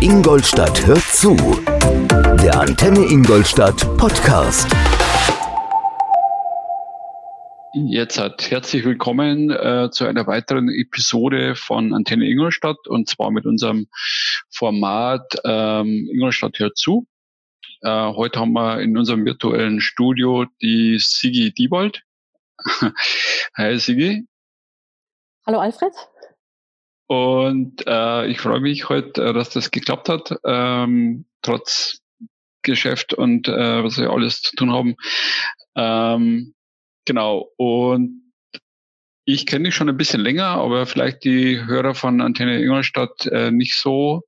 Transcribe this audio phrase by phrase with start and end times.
[0.00, 1.34] Ingolstadt hört zu.
[2.40, 4.70] Der Antenne Ingolstadt Podcast.
[7.74, 13.44] Jetzt hat herzlich willkommen äh, zu einer weiteren Episode von Antenne Ingolstadt und zwar mit
[13.44, 13.88] unserem
[14.50, 17.08] Format ähm, Ingolstadt hört zu.
[17.80, 22.04] Äh, heute haben wir in unserem virtuellen Studio die Sigi Diebold.
[23.56, 24.28] Hi Sigi.
[25.44, 25.92] Hallo Alfred.
[27.08, 32.02] Und äh, ich freue mich heute, äh, dass das geklappt hat, ähm, trotz
[32.62, 34.94] Geschäft und äh, was wir alles zu tun haben.
[35.74, 36.54] Ähm,
[37.06, 37.50] genau.
[37.56, 38.32] Und
[39.24, 43.50] ich kenne dich schon ein bisschen länger, aber vielleicht die Hörer von Antenne Ingolstadt äh,
[43.50, 44.22] nicht so.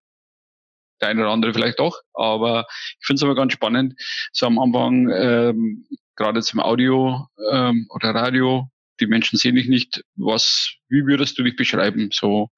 [1.03, 2.67] Der eine oder andere vielleicht doch, aber
[3.01, 3.95] ich finde es aber ganz spannend,
[4.33, 8.69] so am Anfang ähm, gerade zum Audio ähm, oder Radio
[9.01, 10.05] die Menschen sehen dich nicht.
[10.17, 12.11] Was, wie würdest du dich beschreiben?
[12.13, 12.49] So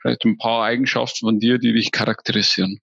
[0.00, 2.80] vielleicht ein paar Eigenschaften von dir, die dich charakterisieren.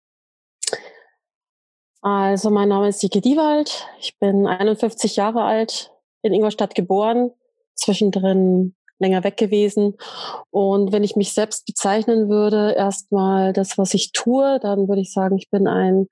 [2.01, 3.87] Also mein Name ist Sike Diewald.
[3.99, 7.31] Ich bin 51 Jahre alt, in Ingolstadt geboren,
[7.75, 9.95] zwischendrin länger weg gewesen.
[10.49, 15.11] Und wenn ich mich selbst bezeichnen würde, erstmal das, was ich tue, dann würde ich
[15.11, 16.07] sagen, ich bin ein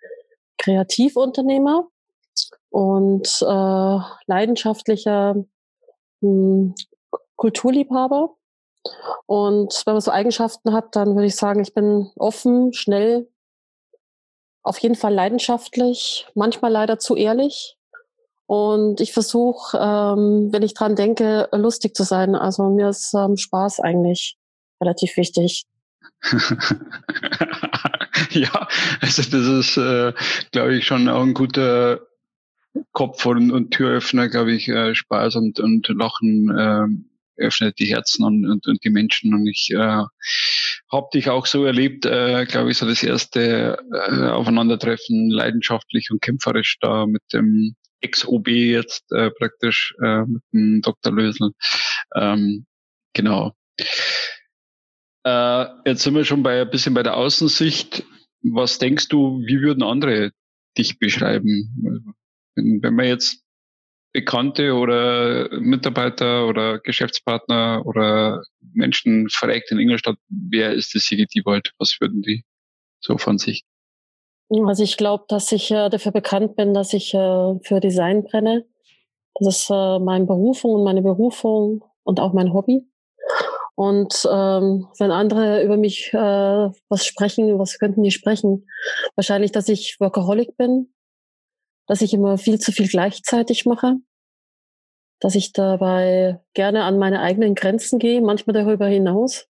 [0.58, 1.88] Kreativunternehmer
[2.70, 5.36] und äh, leidenschaftlicher
[7.36, 8.36] Kulturliebhaber.
[9.26, 13.28] Und wenn man so Eigenschaften hat, dann würde ich sagen, ich bin offen, schnell,
[14.62, 17.78] auf jeden Fall leidenschaftlich, manchmal leider zu ehrlich.
[18.48, 22.36] Und ich versuche, ähm, wenn ich dran denke, lustig zu sein.
[22.36, 24.38] Also mir ist ähm, Spaß eigentlich
[24.82, 25.66] relativ wichtig.
[28.32, 28.68] ja,
[29.02, 30.14] also das ist, äh,
[30.52, 32.02] glaube ich, schon auch ein guter
[32.92, 38.24] Kopf und, und Türöffner, glaube ich, äh, Spaß und, und Lachen äh, öffnet die Herzen
[38.24, 39.34] und, und, und die Menschen.
[39.34, 40.04] Und ich äh,
[40.92, 46.22] habe dich auch so erlebt, äh, glaube ich, so das erste äh, Aufeinandertreffen, leidenschaftlich und
[46.22, 51.12] kämpferisch da mit dem Ex-OB jetzt äh, praktisch, äh, mit dem Dr.
[51.12, 51.52] Lösel.
[52.16, 52.66] Ähm,
[53.14, 53.54] genau.
[55.24, 58.04] Äh, jetzt sind wir schon bei ein bisschen bei der Außensicht.
[58.44, 60.32] Was denkst du, wie würden andere
[60.78, 62.14] dich beschreiben?
[62.56, 63.46] Wenn, wenn man jetzt
[64.14, 68.44] Bekannte oder Mitarbeiter oder Geschäftspartner oder
[68.74, 71.74] Menschen fragt in Ingolstadt, wer ist die Sigi Diebold?
[71.80, 72.46] Was würden die
[73.02, 73.66] so von sich?
[74.50, 78.66] Also ich glaube, dass ich äh, dafür bekannt bin, dass ich äh, für Design brenne.
[79.40, 82.88] Das ist äh, meine Berufung und meine Berufung und auch mein Hobby.
[83.76, 86.18] Und ähm, wenn andere über mich äh,
[86.88, 88.66] was sprechen, was könnten die sprechen?
[89.16, 90.95] Wahrscheinlich, dass ich Workaholic bin,
[91.88, 93.96] dass ich immer viel zu viel gleichzeitig mache,
[95.20, 99.48] dass ich dabei gerne an meine eigenen Grenzen gehe, manchmal darüber hinaus,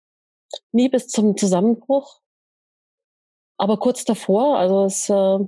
[0.72, 2.20] nie bis zum Zusammenbruch,
[3.58, 5.38] aber kurz davor, also es äh,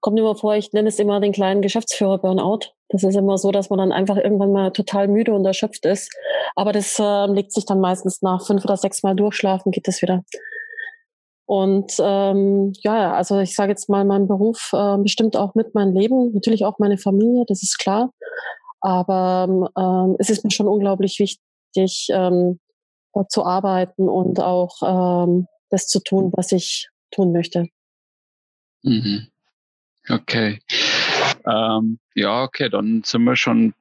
[0.00, 2.60] kommt immer vor, ich nenne es immer den kleinen Geschäftsführer Burnout.
[2.88, 6.14] Das ist immer so, dass man dann einfach irgendwann mal total müde und erschöpft ist.
[6.54, 10.00] Aber das äh, legt sich dann meistens nach fünf oder sechs Mal durchschlafen, geht es
[10.00, 10.22] wieder.
[11.46, 15.94] Und ähm, ja, also ich sage jetzt mal, mein Beruf äh, bestimmt auch mit meinem
[15.94, 18.10] Leben, natürlich auch meine Familie, das ist klar.
[18.80, 22.60] Aber ähm, es ist mir schon unglaublich wichtig, ähm,
[23.28, 27.68] zu arbeiten und auch ähm, das zu tun, was ich tun möchte.
[28.82, 29.28] Mhm.
[30.08, 30.60] Okay.
[31.46, 33.74] Ähm, ja, okay, dann sind wir schon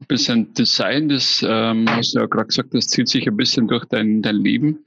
[0.00, 1.08] ein bisschen Design.
[1.08, 4.36] Das ähm, hast du ja gerade gesagt, das zieht sich ein bisschen durch dein, dein
[4.36, 4.84] Leben.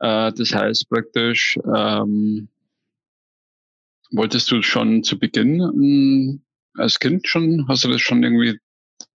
[0.00, 2.48] Äh, das heißt praktisch, ähm,
[4.12, 6.42] wolltest du schon zu Beginn ähm,
[6.76, 8.58] als Kind schon, hast du das schon irgendwie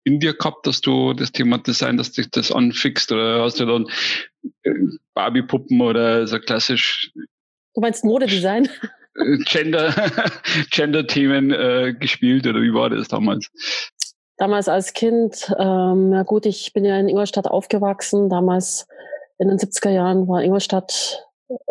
[0.04, 3.66] in dir gehabt, dass du das Thema Design, dass dich das anfixt oder hast du
[3.66, 3.88] dann
[4.64, 4.74] äh,
[5.14, 7.12] Barbie-Puppen oder so klassisch
[7.76, 8.66] Du meinst Modedesign?
[9.16, 9.94] Äh, Gender,
[10.72, 13.50] Gender-Themen äh, gespielt oder wie war das damals?
[14.38, 18.30] Damals als Kind, ähm, ja gut, ich bin ja in Ingolstadt aufgewachsen.
[18.30, 18.88] Damals
[19.40, 21.26] in den 70er Jahren war Ingolstadt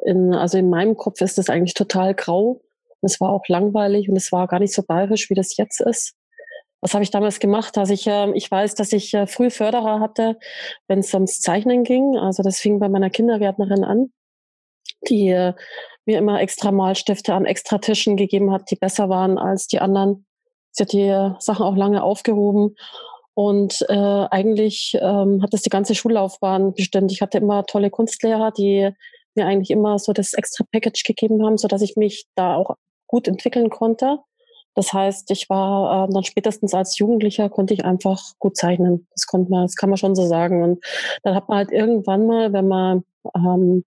[0.04, 2.62] in, also in meinem Kopf ist das eigentlich total grau.
[3.00, 5.80] Und es war auch langweilig und es war gar nicht so bayerisch, wie das jetzt
[5.80, 6.14] ist.
[6.80, 7.76] Was habe ich damals gemacht?
[7.78, 10.38] Also ich, äh, ich weiß, dass ich äh, früh Förderer hatte,
[10.88, 12.16] wenn es ums Zeichnen ging.
[12.16, 14.12] Also das fing bei meiner Kindergärtnerin an,
[15.08, 15.54] die äh,
[16.06, 20.26] mir immer extra Malstifte an extra Tischen gegeben hat, die besser waren als die anderen.
[20.70, 22.74] Sie hat die Sachen auch lange aufgehoben
[23.38, 27.12] und äh, eigentlich ähm, hat das die ganze Schullaufbahn bestimmt.
[27.12, 28.90] Ich hatte immer tolle Kunstlehrer, die
[29.36, 32.74] mir eigentlich immer so das extra Package gegeben haben, so dass ich mich da auch
[33.06, 34.18] gut entwickeln konnte.
[34.74, 39.06] Das heißt, ich war äh, dann spätestens als Jugendlicher konnte ich einfach gut zeichnen.
[39.14, 40.64] Das konnte man, das kann man schon so sagen.
[40.64, 40.84] Und
[41.22, 43.04] dann hat man halt irgendwann mal, wenn man
[43.36, 43.84] ähm,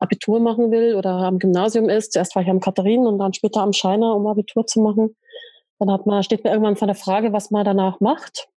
[0.00, 2.12] Abitur machen will oder am Gymnasium ist.
[2.12, 5.16] Zuerst war ich am Katharinen und dann später am Scheiner, um Abitur zu machen.
[5.78, 8.50] Dann hat man, steht mir irgendwann vor der Frage, was man danach macht.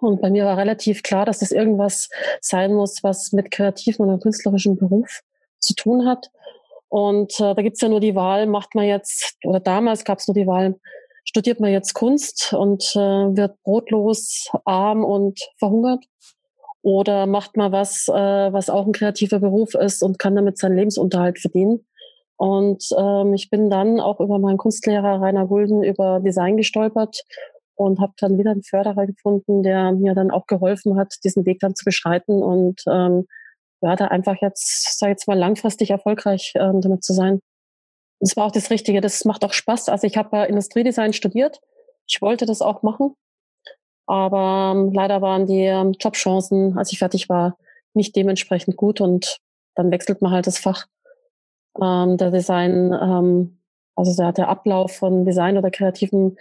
[0.00, 2.08] Und bei mir war relativ klar, dass das irgendwas
[2.40, 5.22] sein muss, was mit kreativen oder künstlerischen Beruf
[5.60, 6.30] zu tun hat.
[6.88, 10.34] Und äh, da gibt's ja nur die Wahl, macht man jetzt, oder damals gab's nur
[10.34, 10.78] die Wahl,
[11.24, 16.04] studiert man jetzt Kunst und äh, wird brotlos, arm und verhungert?
[16.82, 20.76] Oder macht man was, äh, was auch ein kreativer Beruf ist und kann damit seinen
[20.76, 21.84] Lebensunterhalt verdienen?
[22.36, 27.24] Und ähm, ich bin dann auch über meinen Kunstlehrer Rainer Gulden über Design gestolpert
[27.78, 31.60] und habe dann wieder einen Förderer gefunden, der mir dann auch geholfen hat, diesen Weg
[31.60, 33.26] dann zu beschreiten und ähm,
[33.80, 37.40] ja, da einfach jetzt, sag jetzt mal, langfristig erfolgreich ähm, damit zu sein.
[38.20, 39.00] Das war auch das Richtige.
[39.00, 39.88] Das macht auch Spaß.
[39.88, 41.60] Also ich habe äh, Industriedesign studiert.
[42.08, 43.14] Ich wollte das auch machen.
[44.06, 47.56] Aber ähm, leider waren die ähm, Jobchancen, als ich fertig war,
[47.94, 49.38] nicht dementsprechend gut und
[49.76, 50.86] dann wechselt man halt das Fach.
[51.80, 53.60] Ähm, der Design, ähm,
[53.94, 56.36] also der, der Ablauf von Design oder kreativen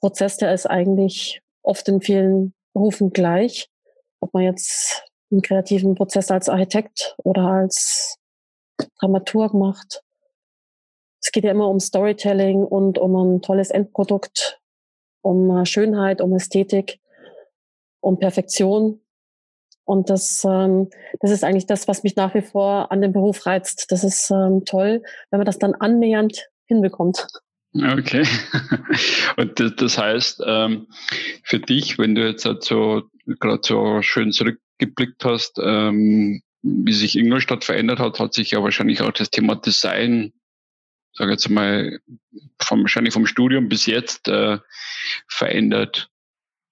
[0.00, 3.68] Prozess, der ist eigentlich oft in vielen Berufen gleich.
[4.20, 8.18] Ob man jetzt einen kreativen Prozess als Architekt oder als
[9.00, 10.02] Dramaturg macht.
[11.20, 14.60] Es geht ja immer um Storytelling und um ein tolles Endprodukt,
[15.20, 17.00] um Schönheit, um Ästhetik,
[18.00, 19.00] um Perfektion.
[19.84, 20.90] Und das, ähm,
[21.20, 23.90] das ist eigentlich das, was mich nach wie vor an dem Beruf reizt.
[23.90, 27.26] Das ist ähm, toll, wenn man das dann annähernd hinbekommt.
[27.74, 28.26] Okay.
[29.36, 30.88] Und das, heißt, ähm,
[31.44, 37.16] für dich, wenn du jetzt halt so gerade so schön zurückgeblickt hast, ähm, wie sich
[37.16, 40.32] Ingolstadt verändert hat, hat sich ja wahrscheinlich auch das Thema Design,
[41.12, 42.00] sage jetzt mal,
[42.60, 44.58] vom, wahrscheinlich vom Studium bis jetzt äh,
[45.28, 46.08] verändert.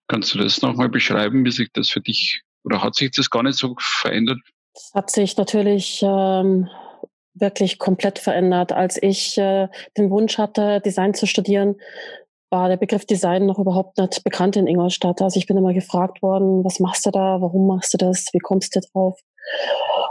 [0.09, 3.43] Kannst du das nochmal beschreiben, wie sich das für dich, oder hat sich das gar
[3.43, 4.39] nicht so verändert?
[4.75, 6.69] Das hat sich natürlich ähm,
[7.39, 8.73] wirklich komplett verändert.
[8.73, 11.77] Als ich äh, den Wunsch hatte, Design zu studieren,
[12.51, 15.21] war der Begriff Design noch überhaupt nicht bekannt in Ingolstadt.
[15.21, 18.39] Also ich bin immer gefragt worden, was machst du da, warum machst du das, wie
[18.39, 19.19] kommst du drauf?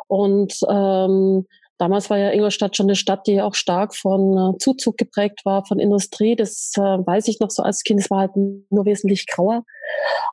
[0.07, 1.45] Und ähm,
[1.77, 5.66] damals war ja Ingolstadt schon eine Stadt, die auch stark von äh, Zuzug geprägt war,
[5.66, 6.36] von Industrie.
[6.36, 8.01] Das äh, weiß ich noch so als Kind.
[8.01, 9.63] Es war halt nur wesentlich grauer.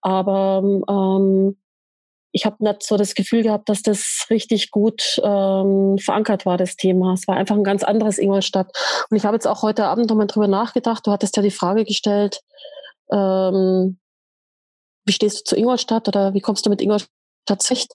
[0.02, 1.56] Aber ähm,
[2.32, 6.76] ich habe nicht so das Gefühl gehabt, dass das richtig gut ähm, verankert war, das
[6.76, 7.12] Thema.
[7.12, 8.74] Es war einfach ein ganz anderes Ingolstadt.
[9.10, 11.06] Und ich habe jetzt auch heute Abend nochmal drüber nachgedacht.
[11.06, 12.40] Du hattest ja die Frage gestellt,
[13.12, 13.98] ähm,
[15.04, 17.10] wie stehst du zu Ingolstadt oder wie kommst du mit Ingolstadt
[17.58, 17.92] zurecht?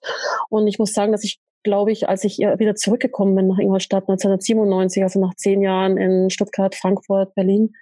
[0.50, 4.04] Und ich muss sagen, dass ich, glaube ich, als ich wieder zurückgekommen bin nach Ingolstadt
[4.04, 7.74] 1997, also nach zehn Jahren in Stuttgart, Frankfurt, Berlin,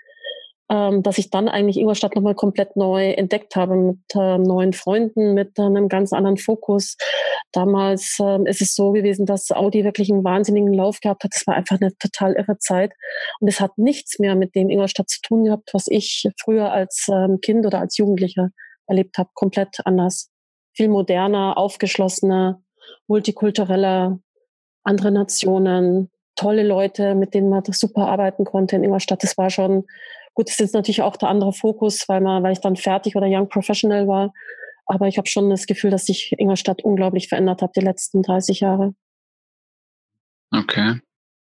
[0.69, 5.33] ähm, dass ich dann eigentlich Ingolstadt nochmal komplett neu entdeckt habe mit äh, neuen Freunden,
[5.33, 6.97] mit äh, einem ganz anderen Fokus.
[7.51, 11.33] Damals äh, ist es so gewesen, dass Audi wirklich einen wahnsinnigen Lauf gehabt hat.
[11.33, 12.93] Das war einfach eine total irre Zeit.
[13.39, 17.07] Und es hat nichts mehr mit dem Ingolstadt zu tun gehabt, was ich früher als
[17.11, 18.49] ähm, Kind oder als Jugendlicher
[18.87, 19.29] erlebt habe.
[19.35, 20.31] Komplett anders.
[20.73, 22.61] Viel moderner, aufgeschlossener,
[23.07, 24.19] multikultureller,
[24.83, 29.23] andere Nationen, tolle Leute, mit denen man super arbeiten konnte in Ingolstadt.
[29.23, 29.85] Das war schon
[30.35, 33.15] Gut, das ist jetzt natürlich auch der andere Fokus, weil man, weil ich dann fertig
[33.15, 34.33] oder Young Professional war.
[34.85, 38.59] Aber ich habe schon das Gefühl, dass sich Ingolstadt unglaublich verändert hat die letzten 30
[38.59, 38.93] Jahre.
[40.51, 40.99] Okay.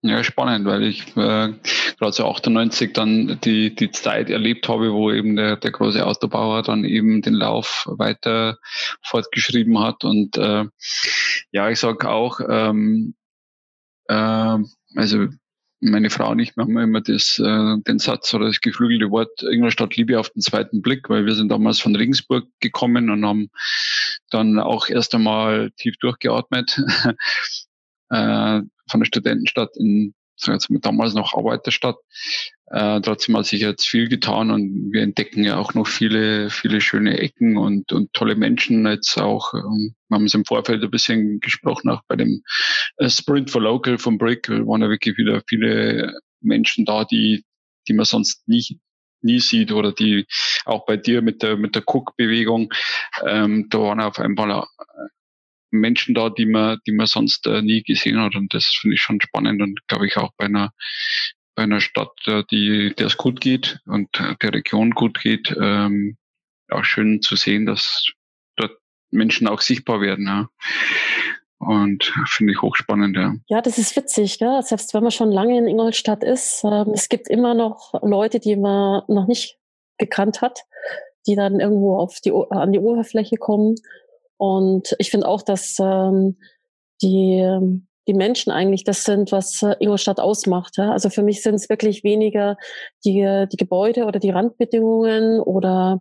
[0.02, 1.52] Ja, spannend, weil ich äh,
[1.98, 6.62] gerade so 98 dann die, die Zeit erlebt habe, wo eben der, der große Autobauer
[6.62, 8.58] dann eben den Lauf weiter
[9.02, 10.04] fortgeschrieben hat.
[10.04, 10.66] Und äh,
[11.50, 13.16] ja, ich sag auch, ähm,
[14.06, 14.58] äh,
[14.94, 15.26] also
[15.80, 19.96] meine Frau und ich machen immer das, äh, den Satz oder das geflügelte Wort Ingolstadt
[19.96, 23.50] Liebe auf den zweiten Blick, weil wir sind damals von Regensburg gekommen und haben
[24.30, 26.78] dann auch erst einmal tief durchgeatmet
[28.10, 30.14] äh, von der Studentenstadt in
[30.46, 31.96] jetzt mit damals noch Arbeiterstadt.
[32.70, 36.80] Äh, trotzdem hat sich jetzt viel getan und wir entdecken ja auch noch viele, viele
[36.80, 38.86] schöne Ecken und, und tolle Menschen.
[38.86, 42.42] Jetzt auch, ähm, wir haben es im Vorfeld ein bisschen gesprochen, auch bei dem
[42.98, 47.44] äh, Sprint for Local von Brick waren ja wirklich wieder viele Menschen da, die,
[47.88, 48.80] die man sonst nie,
[49.22, 50.26] nie sieht oder die
[50.66, 52.72] auch bei dir mit der, mit der Cook-Bewegung,
[53.26, 54.66] ähm, da waren auf einmal
[55.70, 58.34] Menschen da, die man, die man sonst äh, nie gesehen hat.
[58.34, 60.72] Und das finde ich schon spannend und glaube ich auch bei einer,
[61.58, 64.08] einer Stadt, äh, die, der es gut geht und
[64.42, 66.16] der Region gut geht, ähm,
[66.70, 68.06] auch schön zu sehen, dass
[68.56, 68.72] dort
[69.10, 70.26] Menschen auch sichtbar werden.
[70.26, 70.48] Ja.
[71.58, 73.34] Und finde ich hochspannend, ja.
[73.48, 74.62] Ja, das ist witzig, gell?
[74.62, 76.62] selbst wenn man schon lange in Ingolstadt ist.
[76.64, 79.58] Ähm, es gibt immer noch Leute, die man noch nicht
[79.98, 80.60] gekannt hat,
[81.26, 83.74] die dann irgendwo auf die, an die Oberfläche kommen
[84.38, 86.36] und ich finde auch, dass ähm,
[87.02, 87.44] die,
[88.08, 90.78] die Menschen eigentlich das sind, was äh, Ingolstadt ausmacht.
[90.78, 90.90] Ja?
[90.90, 92.56] Also für mich sind es wirklich weniger
[93.04, 96.00] die, die Gebäude oder die Randbedingungen oder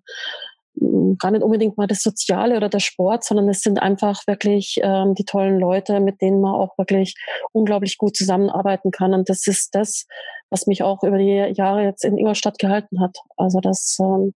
[0.79, 4.79] hm, gar nicht unbedingt mal das Soziale oder der Sport, sondern es sind einfach wirklich
[4.81, 7.15] ähm, die tollen Leute, mit denen man auch wirklich
[7.51, 9.13] unglaublich gut zusammenarbeiten kann.
[9.13, 10.07] Und das ist das,
[10.49, 13.17] was mich auch über die Jahre jetzt in Ingolstadt gehalten hat.
[13.35, 14.33] Also das ähm,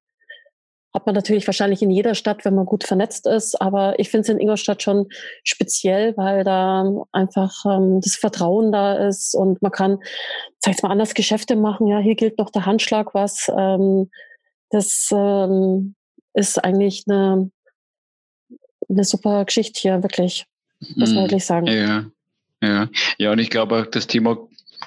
[0.94, 3.62] hat man natürlich wahrscheinlich in jeder Stadt, wenn man gut vernetzt ist.
[3.62, 5.08] Aber ich finde es in Ingolstadt schon
[5.44, 10.00] speziell, weil da einfach ähm, das Vertrauen da ist und man kann,
[10.60, 11.88] sag ich mal, anders Geschäfte machen.
[11.88, 13.50] Ja, hier gilt noch der Handschlag was.
[13.56, 14.10] Ähm,
[14.70, 15.96] das ähm,
[16.34, 17.52] ist eigentlich eine,
[18.90, 20.46] eine super Geschichte hier, wirklich.
[20.96, 21.28] Muss man mhm.
[21.28, 21.68] wirklich sagen.
[21.68, 22.06] Ja,
[22.62, 22.90] ja.
[23.18, 24.38] Ja, und ich glaube auch das Thema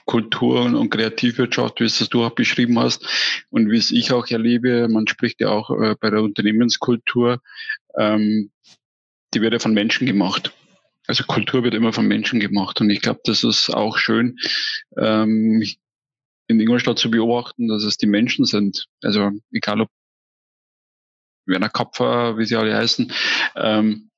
[0.06, 3.06] Kultur und Kreativwirtschaft, wie es das du auch beschrieben hast
[3.50, 7.40] und wie es ich auch erlebe, man spricht ja auch äh, bei der Unternehmenskultur,
[7.98, 8.50] ähm,
[9.32, 10.52] die wird ja von Menschen gemacht.
[11.06, 14.38] Also Kultur wird immer von Menschen gemacht und ich glaube, das ist auch schön,
[14.96, 15.64] ähm,
[16.46, 18.86] in Ingolstadt zu beobachten, dass es die Menschen sind.
[19.02, 19.90] Also egal ob
[21.46, 23.12] Werner Kapfer, wie sie alle heißen,
[23.56, 24.10] ähm,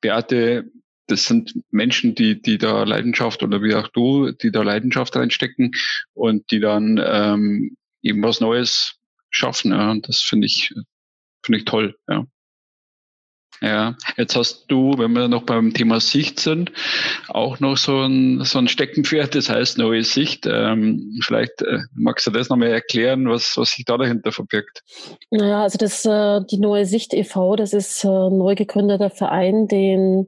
[0.00, 0.70] Beate
[1.12, 5.72] das sind Menschen, die, die da Leidenschaft oder wie auch du, die da Leidenschaft reinstecken
[6.14, 8.94] und die dann ähm, eben was Neues
[9.28, 9.72] schaffen.
[9.72, 9.90] Ja.
[9.90, 10.72] Und das finde ich,
[11.42, 12.24] finde ich toll, ja.
[13.60, 16.72] Ja, jetzt hast du, wenn wir noch beim Thema Sicht sind,
[17.28, 20.46] auch noch so ein, so ein Steckenpferd, das heißt neue Sicht.
[20.46, 24.82] Ähm, vielleicht äh, magst du das nochmal erklären, was, was sich da dahinter verbirgt?
[25.30, 29.68] Naja, also das, äh, die neue Sicht e.V., das ist äh, ein neu gegründeter Verein,
[29.68, 30.26] den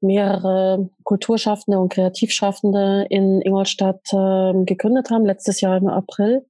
[0.00, 6.44] mehrere Kulturschaffende und Kreativschaffende in Ingolstadt äh, gegründet haben, letztes Jahr im April.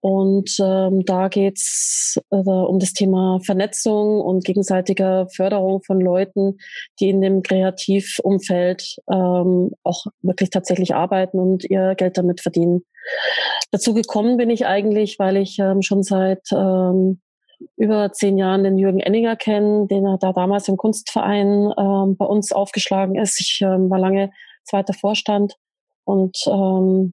[0.00, 6.58] Und ähm, da geht's äh, um das Thema Vernetzung und gegenseitige Förderung von Leuten,
[7.00, 12.84] die in dem Kreativumfeld ähm, auch wirklich tatsächlich arbeiten und ihr Geld damit verdienen.
[13.72, 17.20] Dazu gekommen bin ich eigentlich, weil ich ähm, schon seit ähm,
[17.76, 22.24] über zehn Jahren den Jürgen Enninger kennen, den er da damals im Kunstverein ähm, bei
[22.24, 23.40] uns aufgeschlagen ist.
[23.40, 24.30] Ich ähm, war lange
[24.64, 25.56] zweiter Vorstand
[26.04, 27.12] und ähm,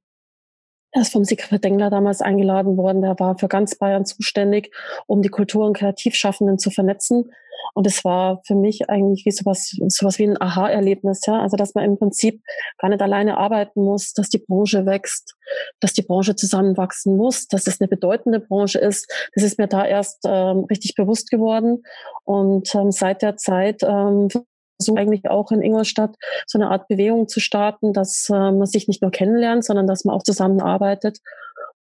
[0.92, 3.02] er ist vom Siegfried Dengler damals eingeladen worden.
[3.02, 4.74] Der war für ganz Bayern zuständig,
[5.08, 7.32] um die Kultur- und Kreativschaffenden zu vernetzen.
[7.76, 11.42] Und es war für mich eigentlich wie sowas, sowas wie ein Aha-Erlebnis, ja.
[11.42, 12.42] Also, dass man im Prinzip
[12.78, 15.36] gar nicht alleine arbeiten muss, dass die Branche wächst,
[15.82, 19.12] dass die Branche zusammenwachsen muss, dass es eine bedeutende Branche ist.
[19.36, 21.84] Das ist mir da erst ähm, richtig bewusst geworden.
[22.24, 24.30] Und ähm, seit der Zeit ähm,
[24.80, 26.16] versuche eigentlich auch in Ingolstadt
[26.48, 30.06] so eine Art Bewegung zu starten, dass äh, man sich nicht nur kennenlernt, sondern dass
[30.06, 31.20] man auch zusammenarbeitet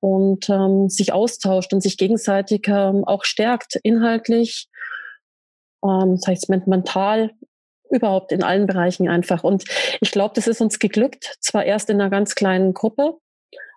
[0.00, 4.68] und ähm, sich austauscht und sich gegenseitig ähm, auch stärkt, inhaltlich,
[5.84, 7.30] ähm, das heißt mental,
[7.90, 9.44] überhaupt in allen Bereichen einfach.
[9.44, 9.64] Und
[10.00, 13.16] ich glaube, das ist uns geglückt, zwar erst in einer ganz kleinen Gruppe,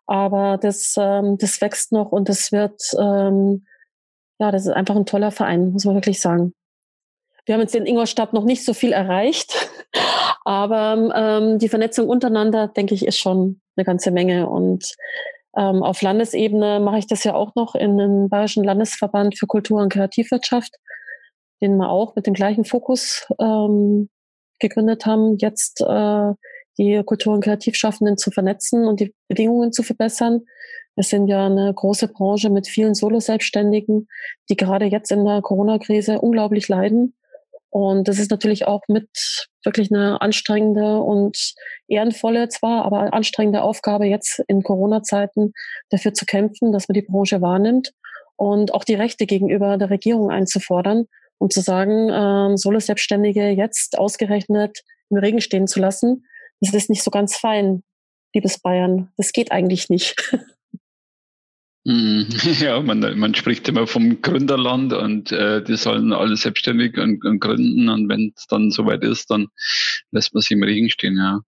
[0.08, 3.66] aber das, ähm, das wächst noch und das wird, ähm,
[4.40, 6.54] ja, das ist einfach ein toller Verein, muss man wirklich sagen.
[7.46, 9.70] Wir haben jetzt in Ingolstadt noch nicht so viel erreicht,
[10.46, 14.50] aber ähm, die Vernetzung untereinander, denke ich, ist schon eine ganze Menge.
[14.50, 14.94] Und
[15.58, 19.82] ähm, auf Landesebene mache ich das ja auch noch in den Bayerischen Landesverband für Kultur
[19.82, 20.76] und Kreativwirtschaft,
[21.62, 24.10] den wir auch mit dem gleichen Fokus ähm,
[24.60, 26.34] gegründet haben, jetzt äh,
[26.78, 30.42] die Kultur- und Kreativschaffenden zu vernetzen und die Bedingungen zu verbessern.
[30.96, 34.08] Wir sind ja eine große Branche mit vielen Solo-Selbstständigen,
[34.50, 37.14] die gerade jetzt in der Corona-Krise unglaublich leiden
[37.70, 41.54] und das ist natürlich auch mit wirklich eine anstrengende und
[41.88, 45.54] ehrenvolle zwar, aber anstrengende Aufgabe jetzt in Corona-Zeiten
[45.90, 47.94] dafür zu kämpfen, dass man die Branche wahrnimmt
[48.36, 51.06] und auch die Rechte gegenüber der Regierung einzufordern
[51.38, 54.80] und zu sagen, ähm, Solo-Selbstständige jetzt ausgerechnet
[55.10, 56.26] im Regen stehen zu lassen,
[56.60, 57.84] das ist nicht so ganz fein,
[58.34, 59.10] liebes Bayern.
[59.18, 60.16] Das geht eigentlich nicht.
[61.88, 62.28] Mhm.
[62.60, 67.40] Ja, man, man spricht immer vom Gründerland und äh, die sollen alle selbstständig und, und
[67.40, 69.48] gründen und wenn es dann soweit ist, dann
[70.12, 71.40] lässt man sie im Regen stehen, ja.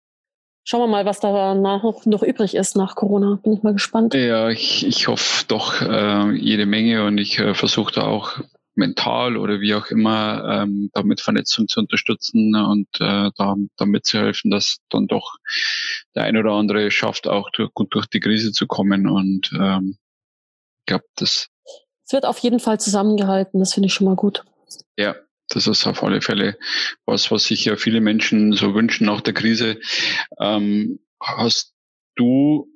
[0.63, 3.39] Schauen wir mal, was da noch, noch übrig ist nach Corona.
[3.43, 4.13] Bin ich mal gespannt.
[4.13, 8.39] Ja, ich, ich hoffe doch äh, jede Menge und ich äh, versuche da auch
[8.80, 14.50] mental oder wie auch immer ähm, damit Vernetzung zu unterstützen und äh, da, da mitzuhelfen,
[14.50, 15.36] dass dann doch
[16.16, 19.98] der ein oder andere schafft, auch durch, gut durch die Krise zu kommen und ähm,
[20.90, 21.48] glaube, das.
[22.06, 24.44] Es wird auf jeden Fall zusammengehalten, das finde ich schon mal gut.
[24.98, 25.16] Ja,
[25.50, 26.58] das ist auf alle Fälle
[27.06, 29.80] was, was sich ja viele Menschen so wünschen nach der Krise.
[30.40, 31.74] Ähm, hast
[32.16, 32.68] du,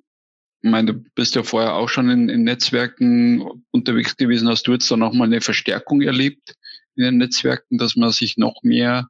[0.63, 4.89] meine, du bist ja vorher auch schon in, in Netzwerken unterwegs gewesen, hast du jetzt
[4.89, 6.55] da nochmal eine Verstärkung erlebt
[6.96, 9.08] in den Netzwerken, dass man sich noch mehr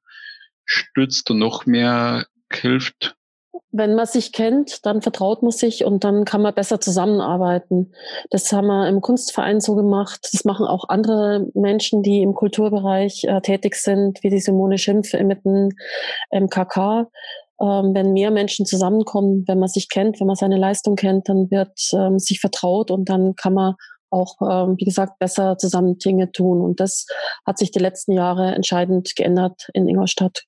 [0.66, 3.16] stützt und noch mehr hilft?
[3.74, 7.92] wenn man sich kennt, dann vertraut man sich und dann kann man besser zusammenarbeiten.
[8.30, 10.30] Das haben wir im Kunstverein so gemacht.
[10.32, 15.14] Das machen auch andere Menschen, die im Kulturbereich äh, tätig sind, wie die Simone Schimpf
[15.14, 15.70] mit dem
[16.32, 17.08] MKK.
[17.64, 21.50] Ähm, wenn mehr Menschen zusammenkommen, wenn man sich kennt, wenn man seine Leistung kennt, dann
[21.50, 23.76] wird ähm, sich vertraut und dann kann man
[24.10, 26.62] auch, ähm, wie gesagt, besser zusammen Dinge tun.
[26.62, 27.08] Und das
[27.48, 30.44] hat sich die letzten Jahre entscheidend geändert in Ingolstadt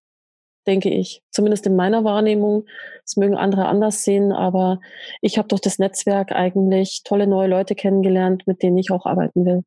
[0.68, 1.22] denke ich.
[1.32, 2.66] Zumindest in meiner Wahrnehmung.
[3.04, 4.80] Das mögen andere anders sehen, aber
[5.22, 9.46] ich habe durch das Netzwerk eigentlich tolle neue Leute kennengelernt, mit denen ich auch arbeiten
[9.46, 9.64] will.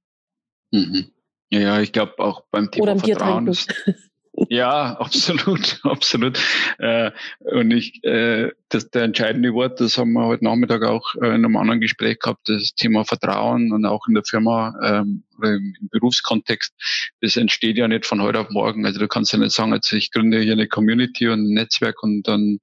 [0.72, 1.12] Mhm.
[1.50, 3.72] Ja, ich glaube auch beim Thema Oder Vertrauen ist,
[4.48, 6.38] Ja, absolut, absolut.
[6.78, 11.28] Äh, und ich, äh, das der entscheidende Wort, das haben wir heute Nachmittag auch äh,
[11.28, 15.54] in einem anderen Gespräch gehabt, das Thema Vertrauen und auch in der Firma ähm, oder
[15.54, 16.72] im, im Berufskontext,
[17.20, 18.86] das entsteht ja nicht von heute auf morgen.
[18.86, 22.02] Also du kannst ja nicht sagen, also ich gründe hier eine Community und ein Netzwerk
[22.02, 22.58] und dann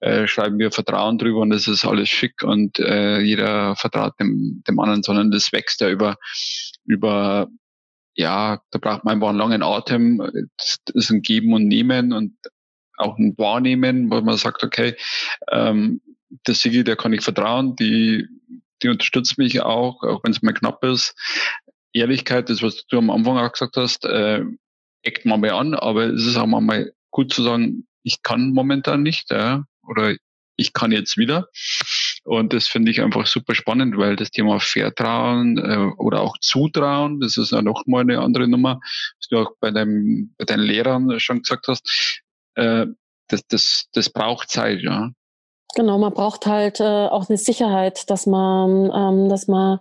[0.00, 4.62] äh, schreiben wir Vertrauen drüber und das ist alles schick und äh, jeder vertraut dem,
[4.66, 6.16] dem anderen, sondern das wächst ja über
[6.84, 7.48] über
[8.16, 10.48] ja, da braucht man einfach einen langen Atem.
[10.56, 12.36] Das ist ein Geben und Nehmen und
[12.96, 14.96] auch ein Wahrnehmen, wo man sagt, okay,
[15.50, 16.00] ähm,
[16.46, 18.26] der Sigi, der kann ich vertrauen, die,
[18.82, 21.14] die unterstützt mich auch, auch wenn es mal knapp ist.
[21.92, 24.42] Ehrlichkeit, das, was du am Anfang auch gesagt hast, äh,
[25.02, 29.02] eckt man mal an, aber es ist auch mal gut zu sagen, ich kann momentan
[29.02, 30.16] nicht, ja, oder
[30.56, 31.48] ich kann jetzt wieder.
[32.26, 37.20] Und das finde ich einfach super spannend, weil das Thema Vertrauen äh, oder auch Zutrauen,
[37.20, 40.64] das ist ja noch mal eine andere Nummer, was du auch bei, deinem, bei deinen
[40.64, 42.22] Lehrern schon gesagt hast,
[42.56, 42.86] äh,
[43.28, 45.10] das, das, das braucht Zeit, ja.
[45.76, 49.78] Genau, man braucht halt äh, auch eine Sicherheit, dass man, ähm, dass man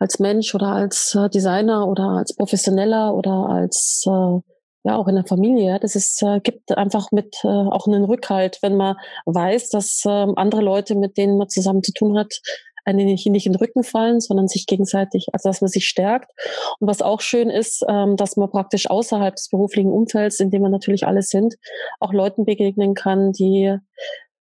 [0.00, 4.40] als Mensch oder als äh, Designer oder als Professioneller oder als äh,
[4.84, 5.78] ja auch in der Familie.
[5.80, 8.96] Das ist, äh, gibt einfach mit äh, auch einen Rückhalt, wenn man
[9.26, 12.40] weiß, dass äh, andere Leute, mit denen man zusammen zu tun hat,
[12.84, 16.32] einen nicht, nicht in den Rücken fallen, sondern sich gegenseitig, also dass man sich stärkt.
[16.80, 20.62] Und was auch schön ist, ähm, dass man praktisch außerhalb des beruflichen Umfelds, in dem
[20.62, 21.54] wir natürlich alle sind,
[22.00, 23.76] auch Leuten begegnen kann, die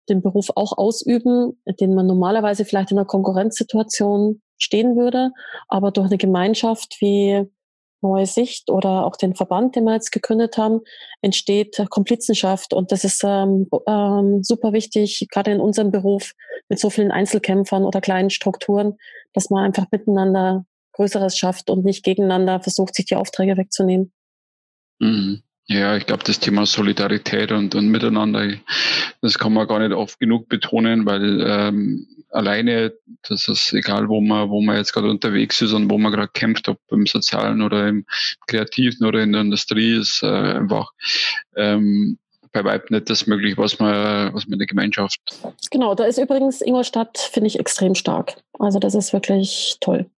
[0.09, 5.31] den Beruf auch ausüben, denen man normalerweise vielleicht in einer Konkurrenzsituation stehen würde,
[5.67, 7.47] aber durch eine Gemeinschaft wie
[8.01, 10.81] Neue Sicht oder auch den Verband, den wir jetzt gegründet haben,
[11.21, 12.73] entsteht Komplizenschaft.
[12.73, 16.33] Und das ist ähm, ähm, super wichtig, gerade in unserem Beruf
[16.69, 18.97] mit so vielen Einzelkämpfern oder kleinen Strukturen,
[19.33, 24.11] dass man einfach miteinander Größeres schafft und nicht gegeneinander versucht, sich die Aufträge wegzunehmen.
[24.99, 25.43] Mhm.
[25.71, 28.53] Ja, ich glaube, das Thema Solidarität und, und Miteinander,
[29.21, 32.91] das kann man gar nicht oft genug betonen, weil ähm, alleine,
[33.27, 36.31] das ist egal, wo man, wo man jetzt gerade unterwegs ist und wo man gerade
[36.33, 38.07] kämpft, ob im Sozialen oder im
[38.47, 40.89] Kreativen oder in der Industrie, ist äh, einfach
[41.55, 42.17] ähm,
[42.51, 45.19] bei weitem nicht das möglich, was man, was man in der Gemeinschaft.
[45.69, 48.37] Genau, da ist übrigens Ingolstadt, finde ich, extrem stark.
[48.57, 50.09] Also das ist wirklich toll.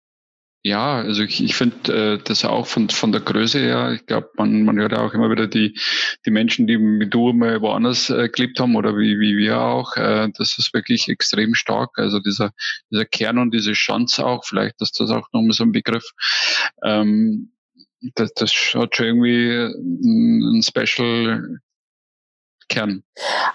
[0.63, 4.29] Ja, also ich, ich finde äh, das auch von, von der Größe her, ich glaube,
[4.37, 5.75] man, man hört auch immer wieder die,
[6.23, 9.95] die Menschen, die mit du mal woanders äh, gelebt haben oder wie, wie wir auch,
[9.97, 11.97] äh, das ist wirklich extrem stark.
[11.97, 12.51] Also dieser,
[12.91, 16.11] dieser Kern und diese Chance auch, vielleicht ist das auch nochmal so ein Begriff.
[16.83, 17.53] Ähm,
[18.13, 21.59] das, das hat schon irgendwie ein Special
[22.71, 23.03] Kern?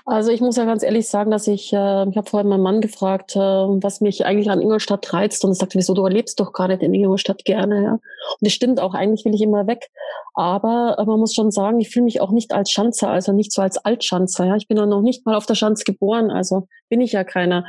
[0.04, 2.80] Also ich muss ja ganz ehrlich sagen, dass ich, äh, ich habe vorhin meinen Mann
[2.80, 6.52] gefragt, äh, was mich eigentlich an Ingolstadt reizt und er sagte, wieso, du erlebst doch
[6.52, 7.82] gar nicht in Ingolstadt gerne.
[7.82, 7.92] Ja?
[7.92, 8.02] Und
[8.40, 9.88] das stimmt auch, eigentlich will ich immer weg.
[10.34, 13.52] Aber äh, man muss schon sagen, ich fühle mich auch nicht als Schanzer, also nicht
[13.52, 14.44] so als Altschanzer.
[14.44, 14.56] Ja?
[14.56, 17.64] Ich bin ja noch nicht mal auf der Schanz geboren, also bin ich ja keiner.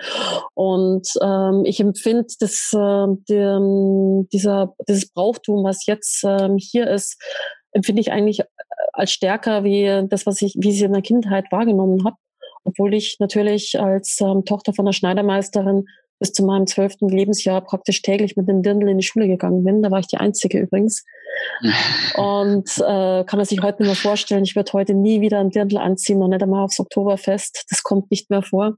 [0.54, 7.18] Und ähm, ich empfinde das, äh, die, dieser, dieses Brauchtum, was jetzt ähm, hier ist,
[7.72, 8.44] empfinde ich eigentlich
[8.94, 12.18] als stärker wie das, was ich, wie ich in der Kindheit wahrgenommen habe.
[12.64, 15.86] Obwohl ich natürlich als ähm, Tochter von einer Schneidermeisterin
[16.20, 19.84] bis zu meinem zwölften Lebensjahr praktisch täglich mit einem Dirndl in die Schule gegangen bin.
[19.84, 21.06] Da war ich die Einzige übrigens.
[22.16, 25.52] und äh, kann man sich heute nicht mehr vorstellen, ich würde heute nie wieder ein
[25.52, 27.66] Dirndl anziehen, noch nicht einmal aufs Oktoberfest.
[27.70, 28.78] Das kommt nicht mehr vor.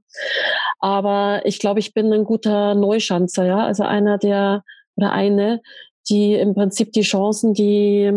[0.78, 3.64] Aber ich glaube, ich bin ein guter Neuschanzer, ja.
[3.64, 4.62] Also einer der
[4.96, 5.62] oder eine,
[6.08, 8.12] die im Prinzip die Chancen, die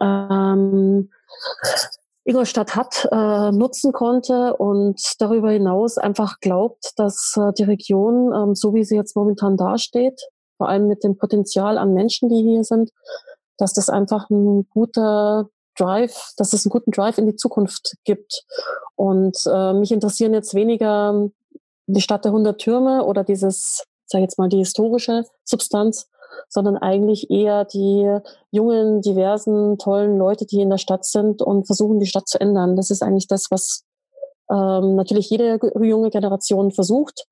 [0.00, 1.10] ähm,
[2.24, 8.54] Ingolstadt hat, äh, nutzen konnte und darüber hinaus einfach glaubt, dass äh, die Region, ähm,
[8.56, 10.20] so wie sie jetzt momentan dasteht,
[10.56, 12.90] vor allem mit dem Potenzial an Menschen, die hier sind,
[13.58, 18.44] dass das einfach ein guter Drive, dass es einen guten Drive in die Zukunft gibt.
[18.96, 21.28] Und äh, mich interessieren jetzt weniger
[21.86, 26.08] die Stadt der 100 Türme oder dieses, sag jetzt mal, die historische Substanz,
[26.48, 28.18] sondern eigentlich eher die
[28.50, 32.76] jungen, diversen, tollen Leute, die in der Stadt sind und versuchen, die Stadt zu ändern.
[32.76, 33.84] Das ist eigentlich das, was,
[34.50, 37.24] ähm, natürlich jede junge Generation versucht.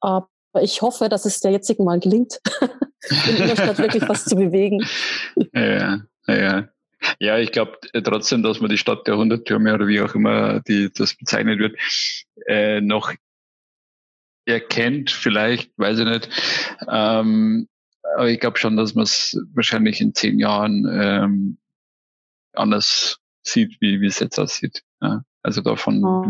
[0.00, 0.28] Aber
[0.60, 2.40] ich hoffe, dass es der jetzigen mal gelingt,
[3.28, 4.84] in Ingolstadt wirklich was zu bewegen.
[5.54, 6.68] Ja, ja.
[7.18, 10.88] Ja, ich glaube trotzdem, dass man die Stadt der Hunderttürme oder wie auch immer die,
[10.92, 11.76] das bezeichnet wird,
[12.46, 13.12] äh, noch
[14.44, 16.28] erkennt, vielleicht, weiß ich nicht.
[16.88, 17.68] Ähm,
[18.16, 21.58] aber ich glaube schon, dass man es wahrscheinlich in zehn Jahren ähm,
[22.54, 24.82] anders sieht, wie, wie es jetzt aussieht.
[25.00, 25.22] Ja.
[25.44, 26.24] Also davon oh.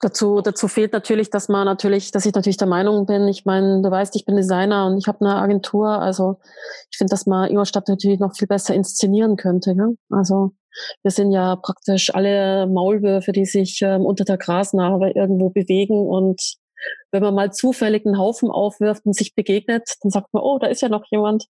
[0.00, 3.28] dazu dazu fehlt natürlich, dass man natürlich, dass ich natürlich der Meinung bin.
[3.28, 5.88] Ich meine, du weißt, ich bin Designer und ich habe eine Agentur.
[5.88, 6.40] Also
[6.90, 9.72] ich finde, dass man Ingolstadt natürlich noch viel besser inszenieren könnte.
[9.76, 9.90] Ja?
[10.08, 10.52] Also
[11.02, 16.56] wir sind ja praktisch alle Maulwürfe, die sich ähm, unter der Grasnarbe irgendwo bewegen und
[17.12, 20.66] wenn man mal zufällig einen Haufen aufwirft und sich begegnet, dann sagt man, oh, da
[20.68, 21.46] ist ja noch jemand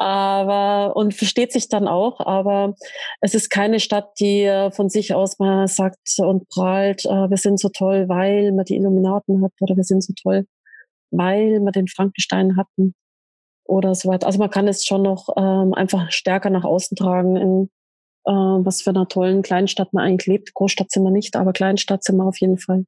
[0.00, 2.74] aber und versteht sich dann auch, aber
[3.20, 7.36] es ist keine Stadt, die äh, von sich aus mal sagt und prahlt, äh, wir
[7.36, 10.46] sind so toll, weil man die Illuminaten hat oder wir sind so toll,
[11.10, 12.94] weil wir den Frankenstein hatten
[13.64, 14.26] oder so weiter.
[14.26, 17.70] Also man kann es schon noch ähm, einfach stärker nach außen tragen, in
[18.24, 20.54] äh, was für einer tollen Kleinstadt man eigentlich lebt.
[20.54, 22.86] Großstadt sind wir nicht, aber Kleinstadt sind wir auf jeden Fall.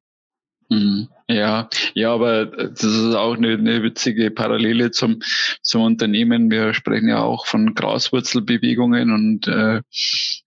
[0.72, 1.08] Mhm.
[1.28, 5.20] Ja, ja, aber das ist auch eine, eine witzige Parallele zum,
[5.60, 6.50] zum Unternehmen.
[6.50, 9.82] Wir sprechen ja auch von Graswurzelbewegungen und äh,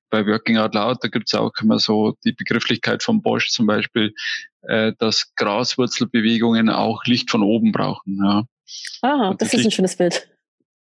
[0.10, 3.68] bei Working Out Loud, da gibt es auch immer so die Begrifflichkeit von Bosch zum
[3.68, 4.14] Beispiel,
[4.64, 8.20] äh, dass Graswurzelbewegungen auch Licht von oben brauchen.
[8.24, 8.44] Ja.
[9.02, 10.28] Ah, das, das, ist Licht, ein schönes Bild.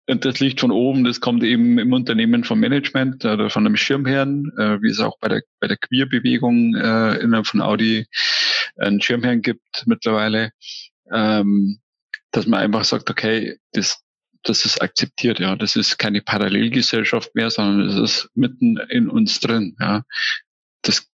[0.07, 4.51] Das Licht von oben, das kommt eben im Unternehmen vom Management oder von einem Schirmherrn,
[4.57, 8.05] äh, wie es auch bei der, bei der Queer-Bewegung äh, innerhalb von Audi
[8.77, 10.51] einen Schirmherrn gibt mittlerweile,
[11.11, 11.79] ähm,
[12.31, 14.03] dass man einfach sagt, okay, das,
[14.43, 19.39] das ist akzeptiert, ja, das ist keine Parallelgesellschaft mehr, sondern es ist mitten in uns
[19.39, 20.03] drin, ja.
[20.83, 21.07] Das,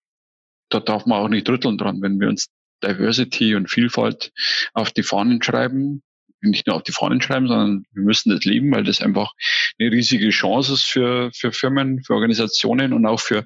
[0.69, 2.49] da darf man auch nicht rütteln dran, wenn wir uns
[2.83, 4.33] Diversity und Vielfalt
[4.73, 6.03] auf die Fahnen schreiben,
[6.43, 9.33] nicht nur auf die Fahnen schreiben, sondern wir müssen das leben, weil das einfach
[9.79, 13.45] eine riesige Chance ist für, für Firmen, für Organisationen und auch für,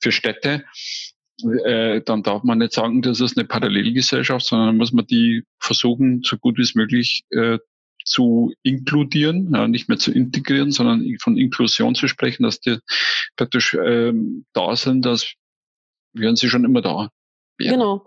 [0.00, 0.64] für Städte.
[1.64, 6.22] Äh, dann darf man nicht sagen, das ist eine Parallelgesellschaft, sondern muss man die versuchen,
[6.22, 7.58] so gut wie es möglich äh,
[8.04, 12.78] zu inkludieren, ja, nicht mehr zu integrieren, sondern von Inklusion zu sprechen, dass die
[13.36, 15.34] praktisch ähm, da sind, dass
[16.14, 17.10] wären sie schon immer da.
[17.58, 17.72] Wären.
[17.72, 18.04] Genau.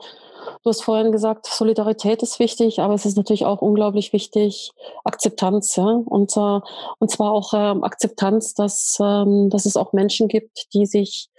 [0.67, 4.73] Du hast vorhin gesagt, Solidarität ist wichtig, aber es ist natürlich auch unglaublich wichtig,
[5.06, 5.86] Akzeptanz, ja.
[5.86, 6.60] Und, äh,
[6.99, 11.30] und zwar auch ähm, Akzeptanz, dass, ähm, dass es auch Menschen gibt, die sich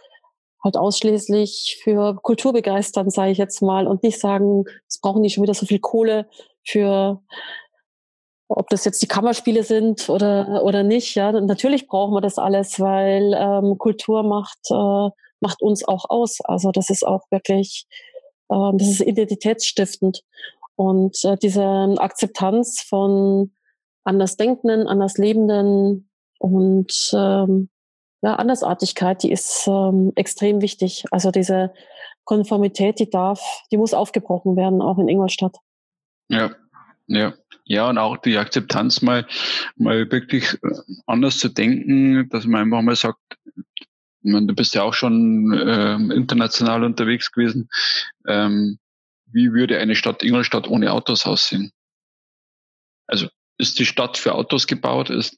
[0.64, 5.28] halt ausschließlich für Kultur begeistern, sage ich jetzt mal, und nicht sagen, es brauchen die
[5.28, 6.26] schon wieder so viel Kohle
[6.64, 7.20] für
[8.48, 12.80] ob das jetzt die Kammerspiele sind oder oder nicht, ja, natürlich brauchen wir das alles,
[12.80, 15.10] weil ähm, Kultur macht äh,
[15.40, 16.40] macht uns auch aus.
[16.44, 17.86] Also das ist auch wirklich
[18.48, 20.22] äh, das ist identitätsstiftend.
[20.76, 21.64] Und äh, diese
[21.98, 23.52] Akzeptanz von
[24.04, 26.08] Andersdenkenden, Anderslebenden
[26.38, 27.68] und ähm,
[28.22, 31.04] ja, Andersartigkeit, die ist ähm, extrem wichtig.
[31.10, 31.72] Also diese
[32.24, 35.56] Konformität, die darf, die muss aufgebrochen werden, auch in Ingolstadt.
[36.28, 36.50] Ja,
[37.06, 37.34] ja.
[37.70, 39.26] Ja, und auch die Akzeptanz mal,
[39.76, 40.70] mal wirklich äh,
[41.06, 43.20] anders zu denken, dass man einfach mal sagt,
[44.22, 47.68] meine, du bist ja auch schon ähm, international unterwegs gewesen.
[48.26, 48.78] Ähm,
[49.26, 51.72] wie würde eine Stadt Ingolstadt ohne Autos aussehen?
[53.06, 53.28] Also
[53.58, 55.10] ist die Stadt für Autos gebaut?
[55.10, 55.36] Ist,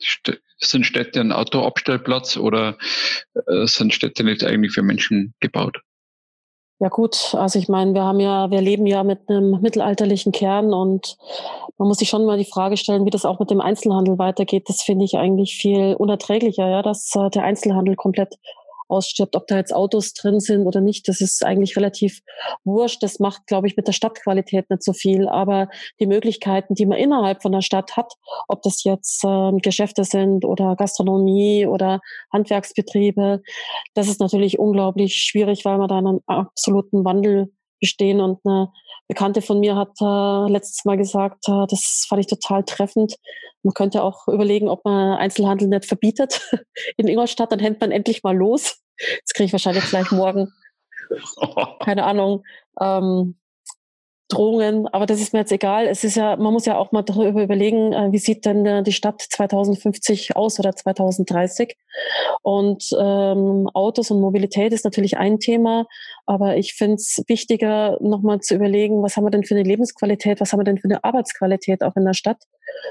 [0.59, 2.77] sind Städte ein Autoabstellplatz oder
[3.35, 5.81] äh, sind Städte nicht eigentlich für Menschen gebaut?
[6.83, 10.73] Ja gut, also ich meine, wir haben ja, wir leben ja mit einem mittelalterlichen Kern
[10.73, 11.19] und
[11.77, 14.67] man muss sich schon mal die Frage stellen, wie das auch mit dem Einzelhandel weitergeht.
[14.67, 18.37] Das finde ich eigentlich viel unerträglicher, ja, dass äh, der Einzelhandel komplett
[18.91, 19.37] ausstirbt.
[19.37, 22.21] Ob da jetzt Autos drin sind oder nicht, das ist eigentlich relativ
[22.65, 23.03] wurscht.
[23.03, 25.29] Das macht, glaube ich, mit der Stadtqualität nicht so viel.
[25.29, 25.69] Aber
[26.01, 28.13] die Möglichkeiten, die man innerhalb von der Stadt hat,
[28.49, 32.01] ob das jetzt ähm, Geschäfte sind oder Gastronomie oder
[32.33, 33.43] Handwerksbetriebe,
[33.95, 38.21] das ist natürlich unglaublich schwierig, weil man da einen absoluten Wandel bestehen.
[38.21, 38.69] Und eine
[39.11, 43.17] Bekannte von mir hat äh, letztes Mal gesagt, äh, das fand ich total treffend.
[43.65, 46.49] Man könnte auch überlegen, ob man Einzelhandel nicht verbietet
[46.97, 48.79] in Ingolstadt, dann hält man endlich mal los.
[48.99, 50.53] Das kriege ich wahrscheinlich gleich morgen.
[51.81, 52.45] Keine Ahnung.
[52.81, 53.40] Ähm,
[54.31, 55.87] Drohungen, aber das ist mir jetzt egal.
[55.87, 58.83] Es ist ja, man muss ja auch mal darüber überlegen, äh, wie sieht denn äh,
[58.83, 61.77] die Stadt 2050 aus oder 2030?
[62.43, 65.87] Und ähm, Autos und Mobilität ist natürlich ein Thema,
[66.27, 70.41] aber ich finde es wichtiger, nochmal zu überlegen, was haben wir denn für eine Lebensqualität,
[70.41, 72.43] was haben wir denn für eine Arbeitsqualität auch in der Stadt?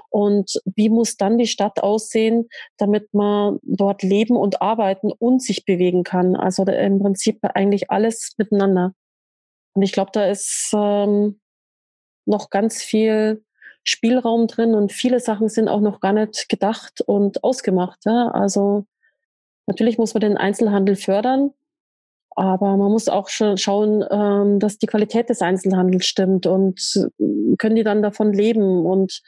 [0.09, 5.65] Und wie muss dann die Stadt aussehen, damit man dort leben und arbeiten und sich
[5.65, 6.35] bewegen kann?
[6.35, 8.93] Also im Prinzip eigentlich alles miteinander.
[9.73, 11.39] Und ich glaube, da ist ähm,
[12.25, 13.43] noch ganz viel
[13.83, 18.05] Spielraum drin und viele Sachen sind auch noch gar nicht gedacht und ausgemacht.
[18.05, 18.29] Ja?
[18.29, 18.85] Also
[19.67, 21.51] natürlich muss man den Einzelhandel fördern,
[22.35, 27.09] aber man muss auch schon schauen, ähm, dass die Qualität des Einzelhandels stimmt und
[27.57, 29.21] können die dann davon leben und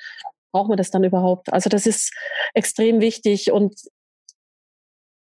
[0.51, 1.51] brauchen wir das dann überhaupt?
[1.51, 2.13] Also das ist
[2.54, 3.75] extrem wichtig und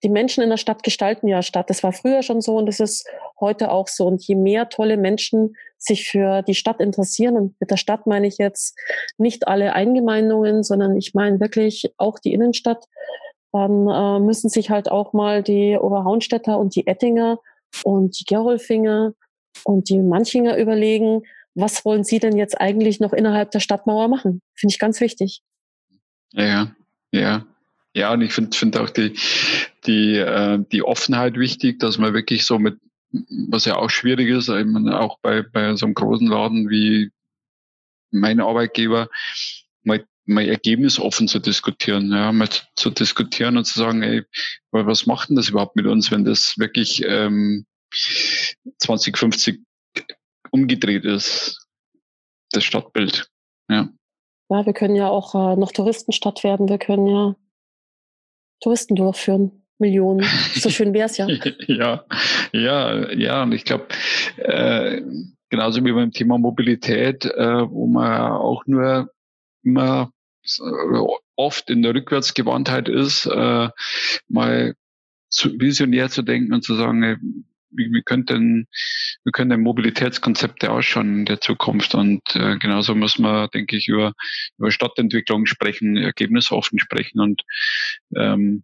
[0.03, 1.69] die Menschen in der Stadt gestalten ja Stadt.
[1.69, 3.07] Das war früher schon so und das ist
[3.39, 4.05] heute auch so.
[4.05, 8.27] Und je mehr tolle Menschen sich für die Stadt interessieren, und mit der Stadt meine
[8.27, 8.77] ich jetzt
[9.17, 12.85] nicht alle Eingemeindungen, sondern ich meine wirklich auch die Innenstadt,
[13.51, 17.39] dann äh, müssen sich halt auch mal die Oberhaunstädter und die Ettinger
[17.83, 19.13] und die Gerolfinger
[19.63, 21.23] und die Manchinger überlegen,
[21.55, 24.41] was wollen sie denn jetzt eigentlich noch innerhalb der Stadtmauer machen?
[24.53, 25.41] Finde ich ganz wichtig.
[26.33, 26.71] Ja,
[27.11, 27.47] ja.
[27.95, 29.15] Ja, und ich finde find auch die,
[29.87, 32.79] die, äh, die Offenheit wichtig, dass man wirklich so mit,
[33.49, 37.11] was ja auch schwierig ist, meine, auch bei, bei so einem großen Laden wie
[38.11, 39.09] mein Arbeitgeber,
[39.83, 44.23] mal, mal ergebnisoffen zu diskutieren, ja, mal zu, zu diskutieren und zu sagen, ey,
[44.71, 47.65] was macht denn das überhaupt mit uns, wenn das wirklich ähm,
[48.79, 49.61] 2050
[50.51, 51.67] umgedreht ist,
[52.51, 53.29] das Stadtbild.
[53.69, 53.89] Ja.
[54.49, 56.69] Ja, wir können ja auch äh, noch Touristenstadt werden.
[56.69, 57.35] Wir können ja
[58.61, 59.66] Touristen durchführen.
[59.79, 60.25] Millionen.
[60.53, 61.27] So schön wäre es ja.
[61.67, 62.05] ja,
[62.51, 63.43] ja, ja.
[63.43, 63.87] Und ich glaube,
[64.37, 65.01] äh,
[65.49, 69.11] genauso wie beim Thema Mobilität, äh, wo man auch nur
[69.63, 70.11] immer
[70.45, 70.99] äh,
[71.35, 73.69] oft in der Rückwärtsgewandtheit ist, äh,
[74.27, 74.73] mal
[75.29, 77.17] zu, visionär zu denken und zu sagen, ey,
[77.69, 78.67] wie, wie könnten
[79.23, 81.95] wie können denn Mobilitätskonzepte ausschauen in der Zukunft?
[81.95, 84.13] Und äh, genauso muss man, denke ich, über,
[84.57, 87.43] über Stadtentwicklung sprechen, ergebnisoffen sprechen und
[88.15, 88.63] ähm,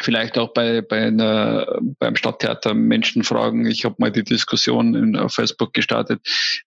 [0.00, 3.66] vielleicht auch bei, bei einer, beim Stadttheater Menschen fragen.
[3.66, 6.20] Ich habe mal die Diskussion in, auf Facebook gestartet,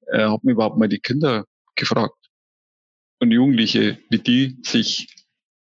[0.08, 2.15] äh, habe mir überhaupt mal die Kinder gefragt
[3.20, 5.08] und Jugendliche, wie die sich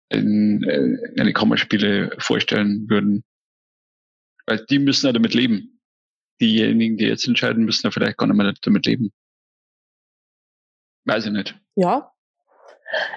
[0.10, 3.24] in, äh, eine Kammerspiele vorstellen würden.
[4.46, 5.74] Weil die müssen ja damit leben
[6.42, 9.12] diejenigen, die jetzt entscheiden, müssen ja vielleicht gar nicht mehr damit leben.
[11.06, 11.60] Weiß ich nicht.
[11.76, 12.13] Ja.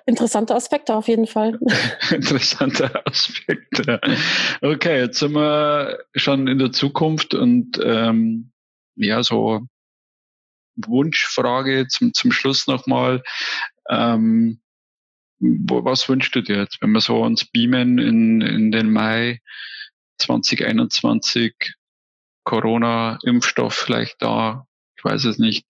[0.06, 1.58] Interessante Aspekte auf jeden Fall.
[2.10, 4.00] Interessante Aspekte.
[4.60, 8.52] Okay, jetzt sind wir schon in der Zukunft und ähm,
[8.94, 9.66] ja, so
[10.76, 13.22] Wunschfrage zum, zum Schluss nochmal.
[13.88, 14.60] Ähm,
[15.38, 19.40] wo, was wünschst du dir jetzt, wenn wir so uns beamen in, in den Mai
[20.18, 21.54] 2021?
[22.44, 25.66] Corona-Impfstoff vielleicht da, ich weiß es nicht.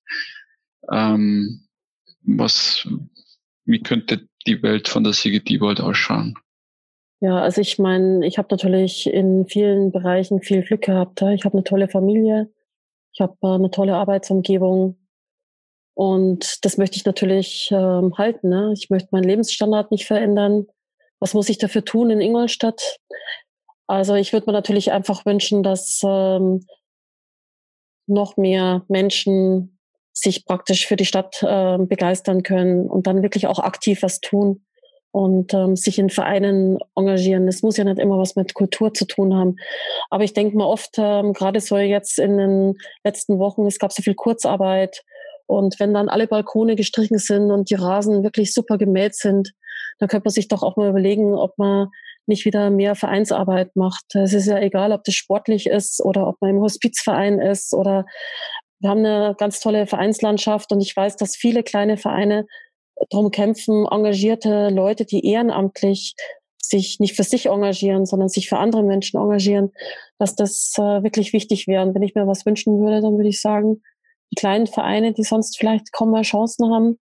[0.93, 1.67] Ähm,
[2.23, 2.87] was,
[3.67, 6.35] wie könnte die Welt von der Sigi Diebold ausschauen?
[7.21, 11.23] Ja, also ich meine, ich habe natürlich in vielen Bereichen viel Glück gehabt.
[11.23, 12.53] Ich habe eine tolle Familie,
[13.13, 14.99] ich habe äh, eine tolle Arbeitsumgebung
[15.95, 18.51] und das möchte ich natürlich ähm, halten.
[18.51, 18.73] Ne?
[18.75, 20.67] Ich möchte meinen Lebensstandard nicht verändern.
[21.19, 22.99] Was muss ich dafür tun in Ingolstadt?
[23.87, 26.67] Also ich würde mir natürlich einfach wünschen, dass ähm,
[28.07, 29.76] noch mehr Menschen
[30.19, 34.65] sich praktisch für die Stadt äh, begeistern können und dann wirklich auch aktiv was tun
[35.13, 37.47] und ähm, sich in Vereinen engagieren.
[37.47, 39.57] Das muss ja nicht immer was mit Kultur zu tun haben.
[40.09, 42.75] Aber ich denke mal oft, ähm, gerade so jetzt in den
[43.05, 45.03] letzten Wochen, es gab so viel Kurzarbeit.
[45.47, 49.53] Und wenn dann alle Balkone gestrichen sind und die Rasen wirklich super gemäht sind,
[49.99, 51.89] dann könnte man sich doch auch mal überlegen, ob man
[52.27, 54.15] nicht wieder mehr Vereinsarbeit macht.
[54.15, 58.05] Es ist ja egal, ob das sportlich ist oder ob man im Hospizverein ist oder
[58.81, 62.47] wir haben eine ganz tolle Vereinslandschaft und ich weiß, dass viele kleine Vereine
[63.11, 66.15] darum kämpfen, engagierte Leute, die ehrenamtlich
[66.63, 69.73] sich nicht für sich engagieren, sondern sich für andere Menschen engagieren,
[70.19, 71.83] dass das äh, wirklich wichtig wäre.
[71.83, 73.83] Und wenn ich mir was wünschen würde, dann würde ich sagen,
[74.33, 76.99] die kleinen Vereine, die sonst vielleicht kaum mal Chancen haben,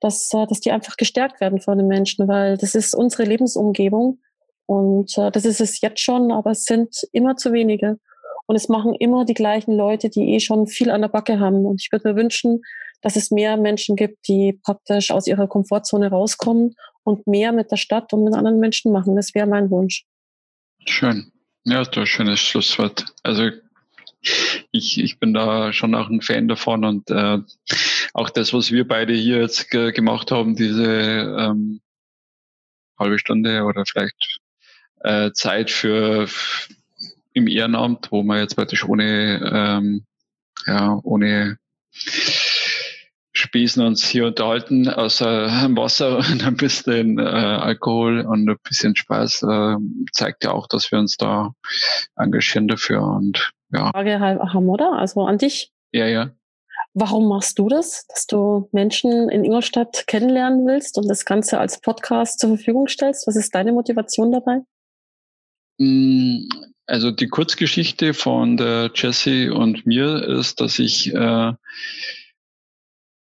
[0.00, 4.20] dass, äh, dass die einfach gestärkt werden von den Menschen, weil das ist unsere Lebensumgebung
[4.66, 7.98] und äh, das ist es jetzt schon, aber es sind immer zu wenige.
[8.52, 11.64] Und es machen immer die gleichen Leute, die eh schon viel an der Backe haben.
[11.64, 12.60] Und ich würde mir wünschen,
[13.00, 17.78] dass es mehr Menschen gibt, die praktisch aus ihrer Komfortzone rauskommen und mehr mit der
[17.78, 19.16] Stadt und mit anderen Menschen machen.
[19.16, 20.04] Das wäre mein Wunsch.
[20.86, 21.32] Schön.
[21.64, 23.06] Ja, das ist ein schönes Schlusswort.
[23.22, 23.48] Also
[24.70, 27.38] ich, ich bin da schon auch ein Fan davon und äh,
[28.12, 31.80] auch das, was wir beide hier jetzt gemacht haben, diese ähm,
[32.98, 34.40] halbe Stunde oder vielleicht
[35.00, 36.28] äh, Zeit für
[37.34, 40.04] im Ehrenamt, wo man jetzt praktisch ohne, ähm,
[40.66, 41.58] ja, ohne
[43.34, 49.42] Spesen uns hier unterhalten, außer Wasser und ein bisschen äh, Alkohol und ein bisschen Spaß,
[49.42, 49.76] äh,
[50.12, 51.52] zeigt ja auch, dass wir uns da
[52.16, 53.90] engagieren dafür und ja.
[53.90, 54.92] Frage haben, oder?
[54.92, 55.72] Also an dich.
[55.92, 56.30] Ja, ja.
[56.94, 61.80] Warum machst du das, dass du Menschen in Ingolstadt kennenlernen willst und das Ganze als
[61.80, 63.26] Podcast zur Verfügung stellst?
[63.26, 64.60] Was ist deine Motivation dabei?
[66.92, 71.52] Also die Kurzgeschichte von der Jessie und mir ist, dass ich äh,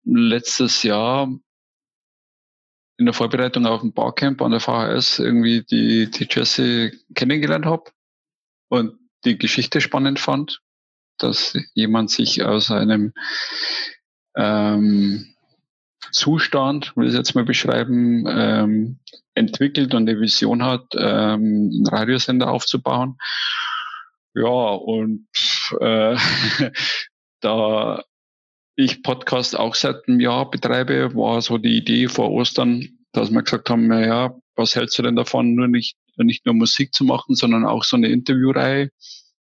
[0.04, 1.32] letztes Jahr
[2.98, 7.92] in der Vorbereitung auf ein Barcamp an der VHS irgendwie die, die Jessie kennengelernt habe
[8.68, 10.60] und die Geschichte spannend fand
[11.18, 13.12] dass jemand sich aus einem
[14.36, 15.34] ähm,
[16.10, 18.98] Zustand, will ich jetzt mal beschreiben, ähm,
[19.34, 23.16] entwickelt und eine Vision hat, ähm, einen Radiosender aufzubauen.
[24.34, 25.28] Ja, und
[25.80, 26.16] äh,
[27.40, 28.02] da
[28.76, 33.42] ich Podcast auch seit einem Jahr betreibe, war so die Idee vor Ostern, dass wir
[33.42, 37.34] gesagt haben, naja, was hältst du denn davon, nur nicht, nicht nur Musik zu machen,
[37.34, 38.90] sondern auch so eine Interviewreihe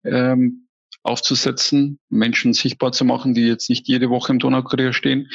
[0.05, 0.69] ähm,
[1.03, 5.31] aufzusetzen, Menschen sichtbar zu machen, die jetzt nicht jede Woche im Donaukurier stehen.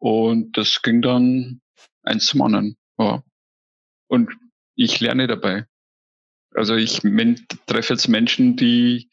[0.00, 1.60] Und das ging dann
[2.02, 2.76] eins zum anderen.
[2.98, 3.22] Ja.
[4.08, 4.30] Und
[4.74, 5.66] ich lerne dabei.
[6.52, 7.00] Also ich
[7.66, 9.08] treffe jetzt Menschen, die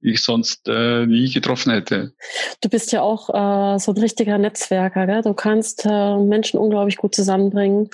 [0.00, 2.12] ich sonst äh, nie getroffen hätte.
[2.60, 5.06] Du bist ja auch äh, so ein richtiger Netzwerker.
[5.06, 5.22] Gell?
[5.22, 7.88] Du kannst äh, Menschen unglaublich gut zusammenbringen.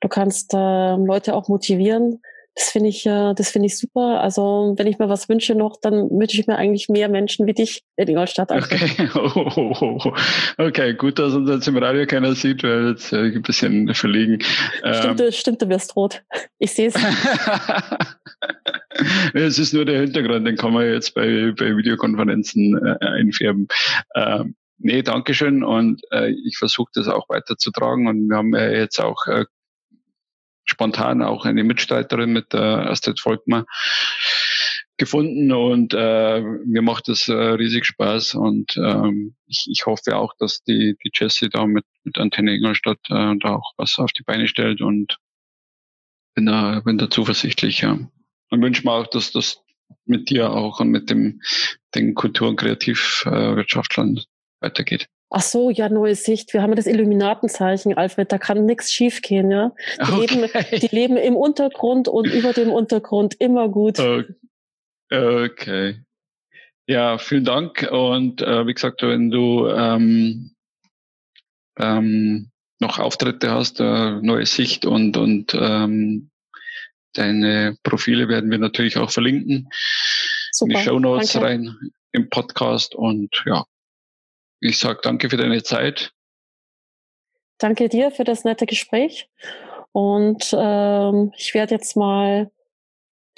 [0.00, 2.20] Du kannst äh, Leute auch motivieren.
[2.54, 4.20] Das finde ich, äh, das finde ich super.
[4.20, 7.54] Also wenn ich mir was wünsche noch, dann wünsche ich mir eigentlich mehr Menschen wie
[7.54, 8.50] dich in Ingolstadt.
[8.50, 9.08] Okay.
[9.14, 10.14] Oh, oh, oh,
[10.58, 14.38] okay, gut, dass uns jetzt im Radio keiner sieht, weil jetzt äh, ein bisschen verlegen.
[14.40, 15.32] Stimmt, ähm.
[15.32, 16.22] stimmt, du wirst rot.
[16.58, 16.94] Ich sehe es.
[19.34, 23.68] es ist nur der Hintergrund, den kann man jetzt bei, bei Videokonferenzen äh, einfärben.
[24.14, 29.00] Ähm, nee, Dankeschön und äh, ich versuche das auch weiterzutragen und wir haben ja jetzt
[29.00, 29.44] auch äh,
[30.64, 33.66] spontan auch eine Mitstreiterin mit der Astrid Volkmar
[34.96, 40.32] gefunden und äh, mir macht es äh, riesig Spaß und ähm, ich, ich hoffe auch,
[40.38, 44.22] dass die, die Jessie da mit, mit Antenne Ingolstadt äh, da auch was auf die
[44.22, 45.16] Beine stellt und
[46.34, 47.98] bin da, bin da zuversichtlich, ja.
[48.50, 49.62] Und wünsche mir auch, dass das
[50.04, 51.40] mit dir auch und mit dem
[51.94, 54.20] den Kultur- und Kreativwirtschaftlern
[54.60, 55.08] weitergeht.
[55.34, 56.52] Ach so, ja, neue Sicht.
[56.52, 58.30] Wir haben ja das Illuminatenzeichen, Alfred.
[58.30, 59.72] Da kann nichts schiefgehen, ja.
[59.98, 60.34] Die, okay.
[60.34, 63.98] leben, die leben im Untergrund und über dem Untergrund immer gut.
[65.10, 65.96] Okay.
[66.86, 67.88] Ja, vielen Dank.
[67.90, 70.54] Und äh, wie gesagt, wenn du ähm,
[71.78, 76.30] ähm, noch Auftritte hast, äh, neue Sicht und und ähm,
[77.14, 79.68] deine Profile werden wir natürlich auch verlinken
[80.50, 81.74] Super, in die Show Notes rein
[82.12, 83.64] im Podcast und ja,
[84.62, 86.12] ich sage danke für deine Zeit.
[87.58, 89.28] Danke dir für das nette Gespräch.
[89.92, 92.50] Und ähm, ich werde jetzt mal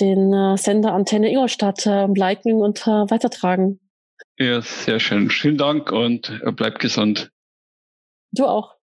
[0.00, 3.80] den äh, Sender Antenne Ingolstadt äh, liken und äh, weitertragen.
[4.38, 5.30] Ja, sehr schön.
[5.30, 7.30] Vielen Dank und äh, bleib gesund.
[8.32, 8.73] Du auch.